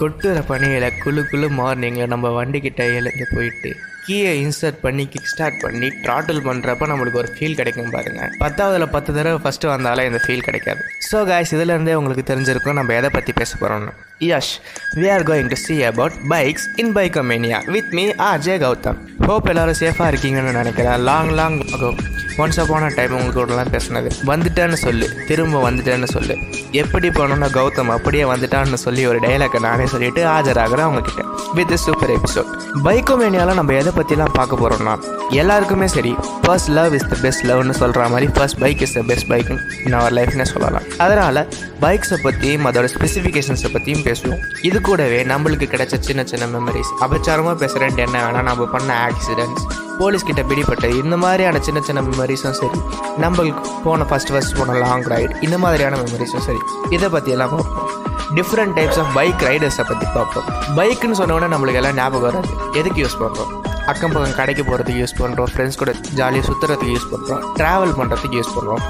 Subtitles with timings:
[0.00, 3.70] கொட்டுற பணியில் குளு குளு மார்னிங்கில் நம்ம வண்டிக்கிட்ட எழுந்து போயிட்டு
[4.06, 8.26] கீயை இன்சர்ட் பண்ணி கிக் ஸ்டார்ட் பண்ணி ட்ராட்டில் பண்ணுறப்ப நம்மளுக்கு ஒரு ஃபீல் கிடைக்கும் பாருங்க.
[8.42, 10.82] பத்தாவதுல பத்து தடவை ஃபஸ்ட்டு வந்தாலே இந்த ஃபீல் கிடைக்காது.
[11.08, 13.94] ஸோ காய்ஸ் இதுலேருந்தே உங்களுக்கு தெரிஞ்சிருக்கும் நம்ம எதை பற்றி பேச போகிறோம்னு
[14.28, 14.52] yes
[14.98, 19.80] we are going to see about bikes in bikemania with me RJ Gautham hope எல்லாரும்
[19.82, 20.98] சேஃபாக இருக்கீங்கன்னு நினைக்கிறேன்.
[21.10, 21.58] Long long
[22.42, 23.70] once upon a time உங்களுக்கு கூடலாம்
[24.30, 25.06] வந்துட்டேன்னு சொல்லு.
[25.28, 26.34] திரும்ப வந்துட்டேன்னு சொல்லு.
[26.72, 31.22] எப்படி போனோம்னா கௌதம் அப்படியே வந்துட்டான்னு சொல்லி ஒரு டைலாக்கை நானே சொல்லிட்டு ஆஜராகிறேன் அவங்கக்கிட்ட
[31.54, 32.50] வித் சூப்பர் எபிசோட்
[32.86, 34.94] பைக்கோமேனியாவில் நம்ம எதை பற்றிலாம் பார்க்க போகிறோம்னா
[35.30, 36.12] எல்லாருக்குமே சரி.
[36.42, 39.92] First love is the best லவ்னு சொல்கிற மாதிரி first bike is the best பைக்குன்னு in
[39.92, 40.82] our லைஃப்னே சொல்லலாம்.
[40.98, 41.40] அதனால்
[41.80, 44.42] பைக்ஸை பற்றியும் அதோட ஸ்பெசிஃபிகேஷன்ஸை பற்றியும் பேசுவோம்.
[44.62, 49.66] இது கூடவே நம்மளுக்கு கிடைச்ச சின்ன சின்ன மெமரிஸ் அபச்சாரமாக பேசுகிறேன்ட்டு என்ன வேணால் நம்ம பண்ண ஆக்சிடென்ட்ஸ்
[50.00, 52.78] போலீஸ் கிட்ட பிடிப்பட்டது இந்த மாதிரியான சின்ன சின்ன மெமரிஸும் சரி
[53.24, 56.62] நம்மளுக்கு போன ஃபஸ்ட் ஃபஸ்ட் போன லாங் ரைட் இந்த மாதிரியான மெமரிஸும் சரி
[56.96, 57.92] இதை பற்றியெல்லாம் பார்ப்போம்.
[58.38, 60.46] டிஃப்ரெண்ட் டைப்ஸ் ஆஃப் பைக் ரைடர்ஸை பற்றி பார்ப்போம்.
[60.78, 62.50] பைக்குன்னு சொன்னோடனே நம்மளுக்கு எல்லாம் ஞாபகம் வராது.
[62.80, 63.52] எதுக்கு யூஸ் பண்ணுறோம்
[63.90, 68.54] அக்கம் பக்கம் கடைக்கு போகிறதுக்கு யூஸ் பண்ணுறோம் ஃப்ரெண்ட்ஸ் கூட ஜாலியாக சுற்றுறதுக்கு யூஸ் பண்ணுறோம் ட்ராவல் பண்ணுறதுக்கு யூஸ்
[68.56, 68.82] பண்ணுறோம்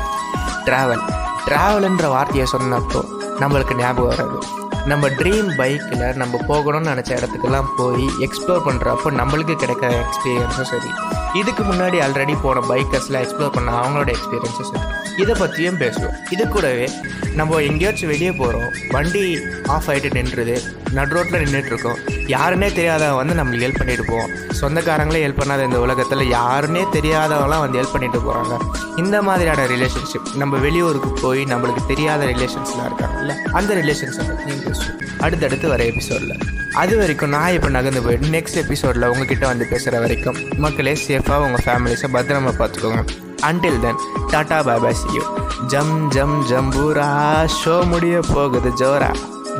[0.68, 1.02] ட்ராவல்
[1.48, 3.02] ட்ராவல்ன்ற வார்த்தையை சொன்னப்போ
[3.42, 4.38] நம்மளுக்கு ஞாபகம் வராது.
[4.86, 10.90] நம்ம ட்ரீம் பைக்கில் நம்ம போகணும்னு நினச்ச இடத்துக்கெல்லாம் போய் எக்ஸ்ப்ளோர் பண்ணுறப்போ நம்மளுக்கு கிடைக்கிற எக்ஸ்பீரியன்ஸும் சரி.
[11.32, 14.84] இதுக்கு முன்னாடி ஆல்ரெடி போன பைக்கர்ஸில் எக்ஸ்ப்ளோர் பண்ண அவங்களோட எக்ஸ்பீரியன்ஸும் சரி.
[15.16, 16.16] இதை பற்றியும் பேசுவோம்.
[16.30, 16.90] இது கூடவே
[17.34, 20.56] நம்ம எங்கேயாச்சும் வெளியே போகிறோம் வண்டி ஆஃப் ஆகிட்டு நின்றுது
[20.94, 21.98] நடு ரோட்டில் நின்றுட்டுருக்கோம்
[22.28, 27.78] யாருன்னே தெரியாதவன் வந்து நம்மளுக்கு ஹெல்ப் பண்ணிட்டு போவோம் சொந்தக்காரங்களே ஹெல்ப் பண்ணாத இந்த உலகத்தில் யாருன்னே தெரியாதவங்களாம் வந்து
[27.80, 28.54] ஹெல்ப் பண்ணிட்டு போகிறாங்க
[28.96, 34.24] இந்த மாதிரியான ரிலேஷன்ஷிப் நம்ம வெளியூருக்கு போய் நம்மளுக்கு தெரியாத ரிலேஷன்ஸ்லாம் இருக்காங்கல்ல அந்த ரிலேஷன்ஸை
[34.64, 36.34] பேசுவோம் அடுத்தடுத்து வர எபிசோடில்
[36.76, 41.64] அது வரைக்கும் நான் இப்போ நகர்ந்து போயிட்டு நெக்ஸ்ட் எபிசோடில் உங்ககிட்ட வந்து பேசுகிற வரைக்கும் மக்களே சேஃபாக உங்கள்
[41.66, 43.02] ஃபேமிலிஸை பத்திரமா பார்த்துக்கோங்க
[43.42, 44.00] அன்டில் தென்
[44.30, 45.22] டாடா பாபா சியூ
[45.66, 47.08] ஜம் ஜம் ஜம்பூரா
[47.56, 49.10] ஷோ முடிய போகுது ஜோரா.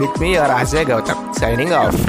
[0.01, 2.01] With me your Ajay Gautham signing off